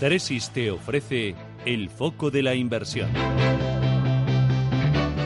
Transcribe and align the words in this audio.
Tresis 0.00 0.48
te 0.48 0.70
ofrece 0.70 1.34
el 1.66 1.90
foco 1.90 2.30
de 2.30 2.42
la 2.42 2.54
inversión. 2.54 3.10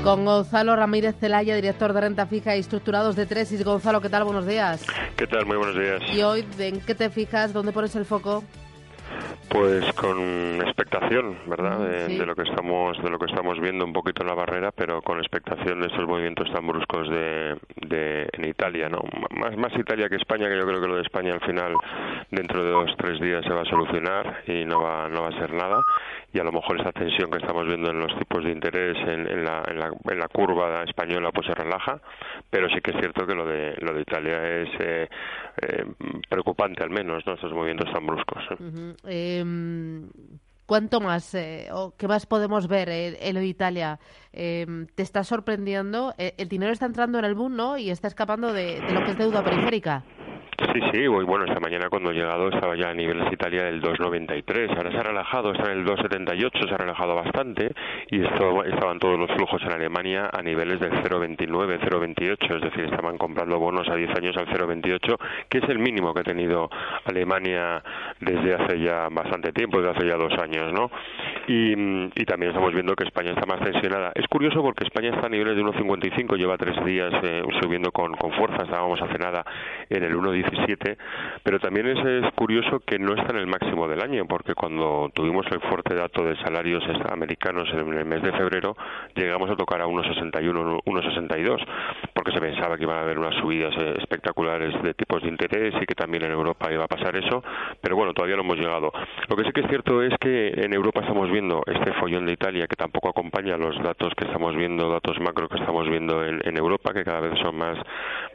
Con 0.03 0.25
Gonzalo 0.25 0.75
Ramírez 0.75 1.15
Celaya, 1.21 1.55
director 1.55 1.93
de 1.93 2.01
renta 2.01 2.27
fija 2.27 2.57
y 2.57 2.59
estructurados 2.59 3.15
de 3.15 3.25
Tresis. 3.25 3.65
Gonzalo, 3.65 4.01
¿qué 4.01 4.09
tal? 4.09 4.25
Buenos 4.25 4.49
días. 4.49 4.85
¿Qué 5.17 5.29
tal? 5.29 5.47
Muy 5.47 5.59
buenos 5.59 5.77
días. 5.77 6.03
¿Y 6.13 6.23
hoy 6.23 6.45
en 6.59 6.81
qué 6.81 6.97
te 6.97 7.09
fijas? 7.09 7.53
¿Dónde 7.53 7.71
pones 7.71 7.95
el 7.95 8.05
foco? 8.05 8.43
Pues 9.49 9.85
con 9.93 10.61
expectación, 10.63 11.39
¿verdad? 11.47 11.79
De, 11.79 12.27
lo 12.27 12.35
que 12.35 12.43
estamos 12.43 13.01
de 13.01 13.11
lo 13.11 13.21
que 13.21 13.27
estamos 13.27 13.61
viendo 13.61 13.85
un 13.85 13.93
poquito 13.93 14.23
en 14.23 14.29
la 14.29 14.35
barrera, 14.35 14.73
pero 14.73 15.01
con 15.03 15.19
expectación 15.19 15.83
de 15.83 15.87
estos 15.87 16.09
movimientos 16.09 16.51
tan 16.53 16.67
bruscos 16.67 17.09
de, 17.09 17.57
de 17.89 18.29
en 18.33 18.45
Italia, 18.49 18.89
¿no? 18.89 19.01
Más 19.31 19.73
Italia 19.77 20.09
que 20.09 20.17
España, 20.17 20.49
que 20.49 20.57
yo 20.57 20.67
creo 20.67 20.81
que 20.81 20.89
lo 20.89 20.97
de 20.97 21.03
España 21.03 21.33
al 21.33 21.41
final 21.41 21.79
dentro 22.31 22.65
de 22.65 22.71
dos 22.71 22.91
tres 22.97 23.21
días 23.21 23.45
se 23.45 23.53
va 23.53 23.63
a 23.63 23.65
solucionar 23.65 24.43
y 24.47 24.65
no 24.65 24.83
va 24.83 25.09
no 25.09 25.23
va 25.23 25.29
a 25.29 25.39
ser 25.39 25.53
nada 25.53 25.81
y 26.33 26.39
a 26.41 26.45
lo 26.45 26.53
mejor 26.53 26.81
esa 26.81 26.93
tensión 26.93 27.31
que 27.31 27.39
estamos 27.39 27.67
viendo 27.67 27.91
en 27.91 28.01
los 28.01 28.19
tipos 28.19 28.43
de 28.45 28.51
interés 28.51 28.97
en, 29.07 29.45
la, 29.45 29.63
en, 29.69 29.79
la, 29.79 29.93
en 30.11 30.19
la 30.19 30.29
curva 30.29 30.83
española 30.83 31.31
pues 31.33 31.47
se 31.47 31.55
relaja, 31.55 32.01
pero 32.51 32.69
sí 32.69 32.81
que 32.81 32.91
es 32.91 32.97
cierto 32.99 33.27
que 33.27 33.35
lo 33.35 33.47
de 33.47 33.77
lo 33.81 33.95
de 33.95 34.01
Italia 34.01 34.63
es 34.63 34.69
eh, 34.81 35.09
eh, 35.63 35.85
preocupante 36.29 36.83
al 36.83 36.91
menos, 36.91 37.25
¿no? 37.27 37.35
Estos 37.35 37.53
movimientos 37.53 37.93
tan 37.93 38.07
bruscos. 38.07 38.43
¿Cuánto 40.67 41.01
más 41.01 41.35
eh, 41.35 41.69
o 41.73 41.95
qué 41.97 42.09
más 42.09 42.27
podemos 42.27 42.69
ver 42.69 42.89
en 42.89 43.43
Italia? 43.45 43.99
Em, 44.33 44.87
¿Te 44.95 45.03
está 45.03 45.23
sorprendiendo? 45.25 46.15
El 46.17 46.49
dinero 46.49 46.73
está 46.73 46.87
entrando 46.87 47.19
en 47.19 47.25
el 47.27 47.35
boom, 47.35 47.55
¿no? 47.57 47.77
Y 47.77 47.91
está 47.91 48.09
escapando 48.09 48.53
de, 48.53 48.81
de 48.81 48.93
lo 48.93 49.05
que 49.05 49.11
es 49.11 49.19
deuda 49.19 49.45
periférica. 49.45 50.05
Sí, 50.57 50.81
sí, 50.93 51.07
bueno, 51.09 51.45
esta 51.45 51.59
mañana 51.59 51.89
cuando 51.89 52.11
he 52.11 52.15
llegado 52.15 52.49
estaba 52.49 52.77
ya 52.77 52.91
a 52.91 52.95
niveles 52.95 53.33
Italia 53.33 53.65
del 53.65 53.83
2,93, 53.83 54.77
ahora 54.77 54.91
se 54.93 54.97
ha 54.99 55.03
relajado, 55.03 55.53
está 55.53 55.73
en 55.73 55.79
el 55.79 55.85
2,78, 55.85 56.69
se 56.69 56.75
ha 56.75 56.79
relajado 56.79 57.17
bastante 57.17 57.73
y 58.11 58.23
esto, 58.23 58.65
estaban 58.65 59.01
todos 59.01 59.19
los 59.19 59.31
flujos 59.33 59.61
en 59.63 59.73
Alemania 59.73 60.31
a 60.33 60.43
niveles 60.43 60.79
del 60.79 60.93
0,29, 60.93 61.81
0,28, 61.81 62.57
es 62.57 62.63
decir, 62.63 62.85
estaban 62.85 63.19
comprando 63.19 63.59
bonos 63.59 63.89
a 63.89 63.97
10 63.97 64.11
años 64.17 64.37
al 64.37 64.47
0,28, 64.47 65.17
que 65.49 65.59
es 65.59 65.69
el 65.69 65.81
mínimo 65.81 66.15
que 66.15 66.21
ha 66.21 66.25
tenido 66.25 66.71
Alemania 67.05 67.83
desde 68.21 68.55
hace 68.55 68.79
ya 68.79 69.09
bastante 69.11 69.53
tiempo, 69.53 69.79
desde 69.81 69.97
hace 69.97 70.07
ya 70.07 70.17
dos 70.17 70.33
años, 70.39 70.73
¿no? 70.73 70.91
Y, 71.49 71.75
también 72.25 72.51
estamos 72.51 72.73
viendo 72.73 72.97
que 72.97 73.05
España 73.05 73.33
está 73.33 73.45
más 73.45 73.61
tensionada. 73.61 74.11
Es 74.15 74.27
curioso 74.29 74.63
porque 74.63 74.85
España 74.85 75.11
está 75.11 75.27
a 75.27 75.29
niveles 75.29 75.57
de 75.57 75.63
1,55, 75.63 76.37
lleva 76.37 76.57
tres 76.57 76.83
días 76.85 77.13
eh, 77.23 77.43
subiendo 77.61 77.93
con, 77.93 78.15
con 78.15 78.33
fuerza, 78.33 78.65
estábamos 78.65 79.01
hace 79.03 79.19
nada 79.19 79.45
en 79.91 80.03
el 80.03 80.17
1,17 80.45 80.97
pero 81.43 81.59
también 81.61 81.87
es, 81.89 82.33
curioso 82.35 82.81
que 82.81 82.99
no 82.99 83.15
está 83.15 83.33
en 83.33 83.39
el 83.39 83.47
máximo 83.47 83.87
del 83.87 84.03
año, 84.03 84.27
porque 84.27 84.55
cuando 84.55 85.11
tuvimos 85.15 85.47
el 85.51 85.61
fuerte 85.61 85.95
dato 85.95 86.25
de 86.25 86.37
salarios 86.37 86.83
americanos 87.11 87.69
en 87.73 87.93
el 87.93 88.05
mes 88.05 88.23
de 88.23 88.33
febrero, 88.33 88.77
llegamos 89.15 89.51
a 89.51 89.57
tocar 89.57 89.81
a 89.81 89.87
1,61, 89.87 90.83
1,62, 90.85 91.65
porque 92.13 92.33
se 92.33 92.41
pensaba 92.41 92.77
que 92.77 92.85
iban 92.85 92.99
a 92.99 93.03
haber 93.03 93.19
unas 93.19 93.35
subidas 93.37 93.75
eh, 93.79 93.95
espectaculares 93.99 94.75
de 94.83 94.95
tipos 94.95 95.23
de 95.23 95.29
interés 95.29 95.75
y 95.81 95.87
que 95.87 95.95
también 95.95 96.25
en 96.25 96.33
Europa 96.33 96.73
iba 96.73 96.85
a 96.85 96.89
pasar 96.89 97.17
eso, 97.17 97.43
pero 97.81 97.97
bueno, 97.97 98.13
todavía 98.13 98.37
no 98.37 98.43
hemos 98.43 98.59
llegado. 98.59 98.93
Lo 99.29 99.37
que 99.37 99.45
sí 99.45 99.53
que 99.53 99.61
es 99.61 99.69
cierto 99.69 100.03
es 100.03 100.15
que 100.19 100.49
en 100.49 100.73
Europa 100.75 101.01
estamos 101.01 101.31
viendo 101.31 101.63
este 101.67 101.93
follón 101.95 102.27
de 102.27 102.33
Italia 102.33 102.67
que 102.67 102.77
tampoco 102.77 103.09
acompaña 103.09 103.57
los 103.57 103.81
datos 103.83 104.13
que 104.17 104.25
estamos 104.25 104.57
viendo, 104.57 104.91
datos 104.91 105.21
macro 105.21 105.49
que 105.49 105.59
estamos 105.59 105.89
viendo 105.89 106.25
en, 106.25 106.57
Europa, 106.57 106.84
que 106.93 107.05
cada 107.05 107.21
vez 107.21 107.39
son 107.41 107.57
más, 107.57 107.79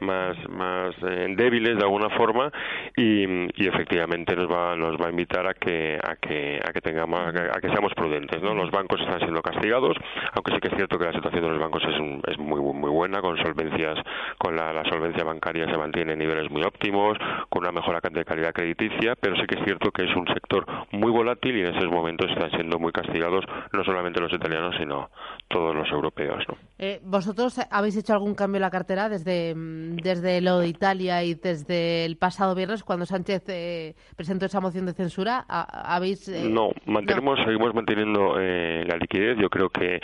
más, 0.01 0.35
más 0.49 0.95
eh, 1.03 1.27
débiles 1.35 1.77
de 1.77 1.83
alguna 1.83 2.09
forma 2.09 2.51
y, 2.95 3.49
efectivamente 3.69 4.35
nos 4.35 4.49
va 4.49 4.75
nos 4.75 4.97
va 4.99 5.07
a 5.07 5.09
invitar 5.11 5.45
a 5.45 5.53
que 5.53 5.99
a 6.01 6.15
que 6.15 6.59
a 6.67 6.73
que 6.73 6.81
tengamos 6.81 7.19
a 7.19 7.61
que, 7.61 7.69
seamos 7.69 7.93
prudentes 7.93 8.41
no 8.41 8.55
los 8.55 8.71
bancos 8.71 8.99
están 8.99 9.19
siendo 9.19 9.43
castigados 9.43 9.95
aunque 10.33 10.53
sí 10.53 10.59
que 10.59 10.69
es 10.69 10.75
cierto 10.75 10.97
que 10.97 11.05
la 11.05 11.13
situación 11.13 11.43
de 11.43 11.49
los 11.49 11.59
bancos 11.59 11.83
es, 11.83 12.33
es 12.33 12.39
muy 12.39 12.59
muy 12.59 12.89
buena 12.89 13.21
con 13.21 13.37
solvencias 13.37 13.99
con 14.39 14.55
la, 14.55 14.83
solvencia 14.89 15.23
bancaria 15.23 15.69
se 15.69 15.77
mantiene 15.77 16.13
en 16.13 16.19
niveles 16.19 16.49
muy 16.49 16.63
óptimos 16.63 17.16
con 17.49 17.61
una 17.63 17.71
mejora 17.71 17.99
de 18.11 18.25
calidad 18.25 18.53
crediticia 18.53 19.16
pero 19.16 19.35
sí 19.35 19.43
que 19.47 19.59
es 19.59 19.66
cierto 19.66 19.91
que 19.91 20.05
es 20.05 20.16
un 20.16 20.25
sector 20.27 20.66
muy 20.91 21.11
volátil 21.11 21.55
y 21.57 21.61
en 21.61 21.75
esos 21.75 21.91
momentos 21.91 22.31
están 22.31 22.49
siendo 22.51 22.79
muy 22.79 22.91
castigados 22.91 23.45
no 23.71 23.83
solamente 23.83 24.19
los 24.19 24.33
italianos 24.33 24.75
sino 24.79 25.11
todos 25.47 25.75
los 25.75 25.87
europeos 25.91 26.43
¿no? 26.47 26.57
Eh, 26.79 26.99
vosotros 27.03 27.59
habéis 27.69 27.97
hecho 27.97 28.13
algún 28.13 28.33
cambio 28.39 28.57
en 28.57 28.61
la 28.61 28.72
cartera 28.72 29.09
desde 29.09 29.53
desde 30.01 30.41
lo 30.41 30.59
de 30.59 30.67
Italia 30.67 31.23
y 31.23 31.33
desde 31.35 32.05
el 32.05 32.17
pasado 32.17 32.55
viernes 32.55 32.83
cuando 32.83 33.05
Sánchez 33.05 33.44
eh, 33.47 33.95
presentó 34.16 34.45
esa 34.45 34.61
moción 34.61 34.85
de 34.85 34.94
censura? 34.94 35.45
¿Habéis, 35.47 36.27
eh, 36.29 36.47
no, 36.49 36.72
mantenemos, 36.85 37.39
seguimos 37.45 37.73
manteniendo 37.73 38.38
eh, 38.39 38.83
la 38.88 38.97
liquidez. 38.97 39.38
Yo 39.38 39.49
creo 39.49 39.69
que 39.69 39.99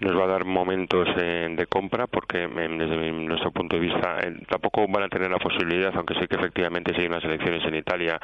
nos 0.00 0.16
va 0.16 0.24
a 0.24 0.28
dar 0.28 0.44
momentos 0.44 1.08
de 1.16 1.66
compra 1.68 2.06
porque 2.06 2.38
desde 2.38 3.12
nuestro 3.12 3.50
punto 3.50 3.76
de 3.76 3.82
vista 3.82 4.18
tampoco 4.48 4.86
van 4.88 5.04
a 5.04 5.08
tener 5.08 5.30
la 5.30 5.38
posibilidad, 5.38 5.92
aunque 5.94 6.14
sé 6.14 6.26
que 6.28 6.36
efectivamente 6.36 6.94
siguen 6.94 7.12
las 7.12 7.24
elecciones 7.24 7.64
en 7.66 7.74
Italia, 7.74 8.20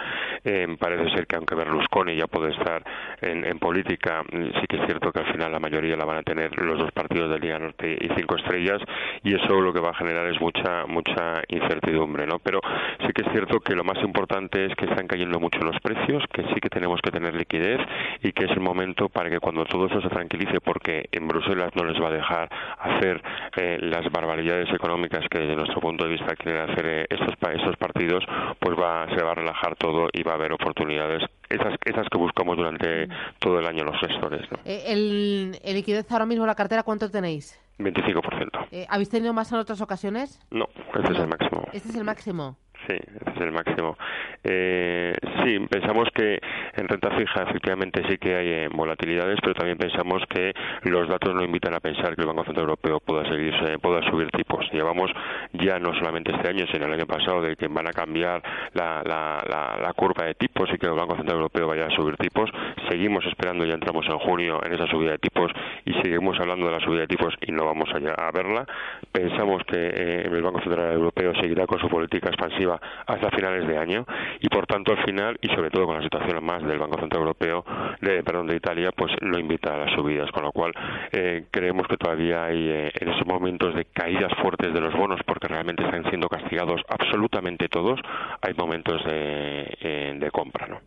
parece 0.78 1.10
ser 1.14 1.26
que 1.26 1.36
aunque 1.36 1.54
Berlusconi 1.54 2.16
ya 2.16 2.26
puede 2.26 2.52
estar 2.52 2.82
en, 3.20 3.58
política, 3.58 4.22
sí 4.30 4.66
que 4.68 4.76
es 4.76 4.86
cierto 4.86 5.12
que 5.12 5.20
al 5.20 5.32
final 5.32 5.52
la 5.52 5.58
mayoría 5.58 5.96
la 5.96 6.04
van 6.04 6.18
a 6.18 6.22
tener 6.22 6.56
los 6.56 6.78
dos 6.78 6.92
partidos 6.92 7.30
de 7.30 7.38
Liga 7.38 7.58
Norte 7.58 7.96
y 8.00 8.08
Cinco 8.16 8.36
Estrellas 8.36 8.80
y 9.22 9.34
eso 9.34 9.55
lo 9.60 9.72
que 9.72 9.80
va 9.80 9.90
a 9.90 9.94
generar 9.94 10.26
es 10.26 10.40
mucha 10.40 10.86
mucha 10.86 11.42
incertidumbre, 11.48 12.26
¿no? 12.26 12.38
Pero 12.38 12.60
sí 13.00 13.12
que 13.12 13.22
es 13.22 13.32
cierto 13.32 13.60
que 13.60 13.74
lo 13.74 13.84
más 13.84 14.02
importante 14.02 14.66
es 14.66 14.74
que 14.74 14.86
están 14.86 15.06
cayendo 15.06 15.40
mucho 15.40 15.58
los 15.60 15.78
precios, 15.80 16.24
que 16.32 16.42
sí 16.54 16.60
que 16.60 16.68
tenemos 16.68 17.00
que 17.00 17.10
tener 17.10 17.34
liquidez 17.34 17.80
y 18.22 18.32
que 18.32 18.44
es 18.44 18.50
el 18.52 18.60
momento 18.60 19.08
para 19.08 19.30
que 19.30 19.40
cuando 19.40 19.64
todo 19.64 19.86
eso 19.86 20.00
se 20.00 20.08
tranquilice, 20.08 20.60
porque 20.60 21.08
en 21.12 21.28
Bruselas 21.28 21.70
no 21.74 21.84
les 21.84 22.00
va 22.00 22.08
a 22.08 22.12
dejar 22.12 22.48
hacer 22.78 23.22
eh, 23.56 23.78
las 23.80 24.10
barbaridades 24.10 24.72
económicas 24.72 25.24
que 25.30 25.38
desde 25.38 25.56
nuestro 25.56 25.80
punto 25.80 26.04
de 26.04 26.10
vista 26.10 26.34
quieren 26.36 26.70
hacer 26.70 26.86
eh, 26.86 27.06
estos, 27.10 27.34
estos 27.52 27.76
partidos, 27.76 28.24
pues 28.58 28.76
va, 28.78 29.06
se 29.14 29.22
va 29.22 29.32
a 29.32 29.34
relajar 29.34 29.76
todo 29.76 30.08
y 30.12 30.22
va 30.22 30.32
a 30.32 30.34
haber 30.36 30.52
oportunidades, 30.52 31.22
esas, 31.48 31.74
esas 31.84 32.06
que 32.08 32.18
buscamos 32.18 32.56
durante 32.56 33.08
todo 33.38 33.58
el 33.58 33.66
año 33.66 33.84
los 33.84 33.98
gestores. 34.00 34.42
Eh, 34.64 34.84
el, 34.88 35.58
el 35.62 35.74
liquidez 35.74 36.10
ahora 36.10 36.26
mismo 36.26 36.46
la 36.46 36.54
cartera, 36.54 36.82
¿cuánto 36.82 37.10
tenéis? 37.10 37.58
25%. 37.78 38.86
¿Habéis 38.88 39.08
tenido 39.10 39.32
más 39.32 39.52
en 39.52 39.58
otras 39.58 39.80
ocasiones? 39.80 40.40
No, 40.50 40.66
este 40.94 41.12
es 41.12 41.18
el 41.18 41.28
máximo. 41.28 41.62
Este 41.72 41.88
es 41.90 41.94
el 41.94 42.04
máximo. 42.04 42.56
Sí, 42.86 42.94
ese 42.94 43.30
es 43.34 43.40
el 43.40 43.50
máximo. 43.50 43.96
Eh, 44.44 45.12
sí, 45.42 45.58
pensamos 45.68 46.08
que 46.14 46.38
en 46.76 46.88
renta 46.88 47.10
fija 47.16 47.42
efectivamente 47.42 48.02
sí 48.08 48.16
que 48.18 48.36
hay 48.36 48.48
eh, 48.48 48.68
volatilidades, 48.72 49.40
pero 49.40 49.54
también 49.54 49.76
pensamos 49.76 50.22
que 50.28 50.52
los 50.84 51.08
datos 51.08 51.34
no 51.34 51.42
invitan 51.42 51.74
a 51.74 51.80
pensar 51.80 52.14
que 52.14 52.20
el 52.20 52.28
Banco 52.28 52.44
Central 52.44 52.64
Europeo 52.64 53.00
pueda 53.00 53.28
seguirse, 53.28 53.78
pueda 53.80 54.08
subir 54.08 54.30
tipos. 54.30 54.70
Llevamos 54.72 55.10
ya 55.52 55.80
no 55.80 55.94
solamente 55.94 56.30
este 56.32 56.48
año, 56.48 56.64
sino 56.72 56.86
el 56.86 56.92
año 56.92 57.06
pasado 57.06 57.42
de 57.42 57.56
que 57.56 57.66
van 57.66 57.88
a 57.88 57.92
cambiar 57.92 58.40
la, 58.74 59.02
la, 59.04 59.42
la, 59.82 59.92
curva 59.94 60.26
de 60.26 60.34
tipos 60.34 60.68
y 60.72 60.78
que 60.78 60.86
el 60.86 60.92
Banco 60.92 61.16
Central 61.16 61.38
Europeo 61.38 61.66
vaya 61.66 61.86
a 61.86 61.90
subir 61.90 62.16
tipos. 62.18 62.50
Seguimos 62.88 63.24
esperando, 63.26 63.64
ya 63.64 63.74
entramos 63.74 64.06
en 64.06 64.18
junio 64.18 64.60
en 64.64 64.72
esa 64.74 64.86
subida 64.86 65.12
de 65.12 65.18
tipos 65.18 65.50
y 65.84 65.92
seguimos 65.94 66.38
hablando 66.38 66.66
de 66.66 66.72
la 66.72 66.80
subida 66.80 67.00
de 67.00 67.08
tipos 67.08 67.34
y 67.40 67.50
no 67.50 67.64
vamos 67.64 67.88
a, 67.90 68.26
a 68.28 68.30
verla. 68.30 68.64
Pensamos 69.10 69.64
que 69.64 69.76
eh, 69.76 70.28
el 70.30 70.42
Banco 70.42 70.60
Central 70.60 70.92
Europeo 70.92 71.34
seguirá 71.40 71.66
con 71.66 71.80
su 71.80 71.88
política 71.88 72.28
expansiva 72.28 72.75
hasta 73.06 73.30
finales 73.30 73.66
de 73.66 73.78
año 73.78 74.06
y 74.40 74.48
por 74.48 74.66
tanto 74.66 74.92
al 74.92 75.04
final 75.04 75.38
y 75.40 75.48
sobre 75.48 75.70
todo 75.70 75.86
con 75.86 75.96
la 75.96 76.02
situación 76.02 76.44
más 76.44 76.62
del 76.62 76.78
Banco 76.78 76.98
Central 76.98 77.22
Europeo 77.22 77.64
de 78.00 78.22
perdón 78.22 78.46
de 78.46 78.56
Italia 78.56 78.90
pues 78.96 79.12
lo 79.20 79.38
invita 79.38 79.74
a 79.74 79.78
las 79.78 79.94
subidas 79.94 80.30
con 80.30 80.44
lo 80.44 80.52
cual 80.52 80.72
eh, 81.12 81.46
creemos 81.50 81.86
que 81.88 81.96
todavía 81.96 82.44
hay 82.44 82.68
eh, 82.68 82.92
en 82.94 83.08
esos 83.08 83.26
momentos 83.26 83.74
de 83.74 83.84
caídas 83.86 84.32
fuertes 84.42 84.72
de 84.72 84.80
los 84.80 84.94
bonos 84.94 85.20
porque 85.26 85.48
realmente 85.48 85.84
están 85.84 86.04
siendo 86.08 86.28
castigados 86.28 86.80
absolutamente 86.88 87.68
todos 87.68 88.00
hay 88.40 88.54
momentos 88.54 89.04
de, 89.04 89.76
eh, 89.80 90.14
de 90.18 90.30
compra 90.30 90.66
no 90.68 90.80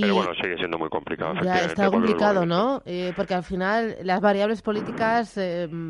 Pero 0.00 0.14
bueno, 0.14 0.32
sigue 0.40 0.56
siendo 0.56 0.78
muy 0.78 0.88
complicado. 0.88 1.34
Ya 1.42 1.66
está 1.66 1.90
complicado, 1.90 2.46
¿no? 2.46 2.82
porque 3.14 3.34
al 3.34 3.42
final 3.42 3.96
las 4.02 4.22
variables 4.22 4.62
políticas 4.62 5.38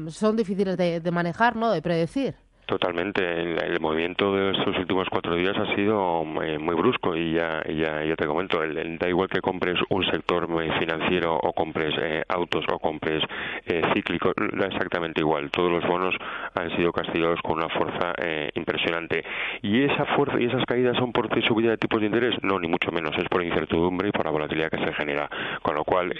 son 0.08 0.36
difíciles 0.36 0.76
de, 0.76 0.98
de 0.98 1.10
manejar, 1.12 1.54
¿no? 1.54 1.70
De 1.70 1.80
predecir. 1.80 2.34
Totalmente. 2.66 3.22
El, 3.22 3.78
movimiento 3.80 4.34
de 4.34 4.50
estos 4.50 4.76
últimos 4.78 5.06
cuatro 5.08 5.36
días 5.36 5.56
ha 5.56 5.72
sido 5.76 6.24
eh, 6.42 6.58
muy 6.58 6.74
brusco 6.74 7.14
y 7.14 7.34
ya, 7.34 7.62
ya, 7.68 8.02
ya 8.02 8.16
te 8.16 8.26
comento. 8.26 8.60
El, 8.60 8.98
da 8.98 9.08
igual 9.08 9.28
que 9.28 9.40
compres 9.40 9.78
un 9.88 10.04
sector 10.06 10.48
financiero 10.78 11.36
o 11.36 11.52
compres 11.52 11.94
eh, 12.00 12.24
autos 12.28 12.64
o 12.72 12.78
compres 12.80 13.22
eh, 13.66 13.82
cíclicos, 13.94 14.34
exactamente 14.64 15.20
igual. 15.20 15.50
Todos 15.52 15.70
los 15.70 15.86
bonos 15.86 16.16
han 16.54 16.74
sido 16.76 16.92
castigados 16.92 17.40
con 17.42 17.58
una 17.58 17.68
fuerza 17.68 18.12
eh, 18.20 18.50
impresionante. 18.54 19.24
¿Y 19.62 19.84
esa 19.84 20.04
fuerza 20.16 20.40
y 20.40 20.46
esas 20.46 20.64
caídas 20.64 20.96
son 20.96 21.12
por 21.12 21.28
subida 21.44 21.70
de 21.70 21.76
tipos 21.76 22.00
de 22.00 22.06
interés? 22.06 22.34
No, 22.42 22.58
ni 22.58 22.66
mucho 22.66 22.90
menos. 22.90 23.16
Es 23.16 23.28
por 23.28 23.44
incertidumbre 23.44 24.08
y 24.08 24.12
por 24.12 24.24
la 24.24 24.32
volatilidad 24.32 24.70
que 24.70 24.84
se 24.84 24.92
genera. 24.94 25.30
Con 25.62 25.76
lo 25.76 25.84
cual, 25.84 26.12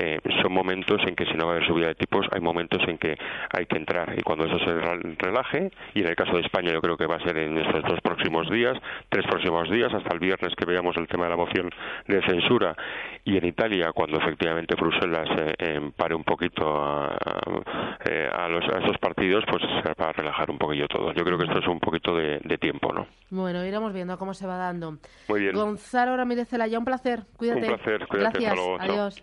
son 0.42 0.52
momentos 0.52 1.00
en 1.06 1.16
que 1.16 1.26
si 1.26 1.34
no 1.34 1.46
va 1.46 1.52
a 1.52 1.56
haber 1.56 1.66
subida 1.66 1.88
de 1.88 1.94
tipos, 1.96 2.26
hay 2.31 2.40
momentos 2.40 2.82
en 2.87 2.99
que 2.99 3.16
hay 3.52 3.66
que 3.66 3.76
entrar. 3.76 4.14
Y 4.16 4.22
cuando 4.22 4.44
eso 4.44 4.58
se 4.60 4.72
relaje, 5.19 5.70
y 5.94 6.02
en 6.02 6.08
el 6.08 6.14
caso 6.14 6.36
de 6.37 6.43
España 6.43 6.73
yo 6.73 6.81
creo 6.81 6.97
que 6.97 7.06
va 7.06 7.17
a 7.17 7.21
ser 7.21 7.37
en 7.38 7.59
estos 7.59 7.83
dos 7.83 8.00
próximos 8.00 8.50
días, 8.50 8.77
tres 9.09 9.27
próximos 9.27 9.71
días, 9.71 9.93
hasta 9.93 10.15
el 10.15 10.21
viernes 10.21 10.55
que 10.56 10.65
veamos 10.65 10.97
el 10.97 11.09
tema 11.09 11.25
de 11.25 11.31
la 11.31 11.37
moción 11.37 11.71
de 12.06 12.23
censura, 12.23 12.77
y 13.25 13.37
en 13.37 13.44
Italia 13.44 13.93
cuando 13.94 14.19
efectivamente 14.19 14.75
Bruselas 14.75 15.29
eh, 15.59 15.91
pare 15.97 16.15
un 16.15 16.25
poquito 16.25 16.65
a, 16.67 18.49
los, 18.49 18.65
a 18.65 18.79
esos 18.79 18.99
partidos, 18.99 19.44
pues 19.50 19.62
para 19.97 20.12
relajar 20.12 20.50
un 20.50 20.59
poquillo 20.59 20.87
todo. 20.88 21.12
Yo 21.12 21.25
creo 21.25 21.38
que 21.38 21.44
esto 21.44 21.59
es 21.59 21.67
un 21.67 21.81
poquito 21.81 22.15
de, 22.15 22.41
tiempo, 22.59 22.93
¿no? 22.93 23.06
Bueno, 23.31 23.65
iremos 23.65 23.93
viendo 23.93 24.17
cómo 24.19 24.33
se 24.33 24.47
va 24.47 24.56
dando. 24.56 24.99
Muy 25.29 25.41
bien. 25.41 25.55
Gonzalo 25.55 26.17
Ramírez 26.17 26.49
Celaya, 26.49 26.79
un 26.79 26.85
placer. 26.85 27.25
Cuídate. 27.37 27.61
Un 27.61 27.67
placer, 27.67 28.06
cuídate. 28.09 28.38
Gracias. 28.41 28.67
Adiós. 28.81 29.23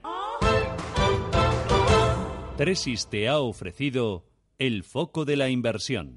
Tresis 2.58 3.10
te 3.10 3.28
ha 3.28 3.40
ofrecido 3.40 4.24
el 4.60 4.84
foco 4.84 5.26
de 5.26 5.36
la 5.36 5.50
inversión. 5.50 6.12